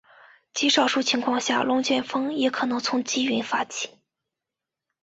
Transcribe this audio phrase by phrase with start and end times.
[0.55, 3.99] 极少数情况下龙卷风也可能从积云发起。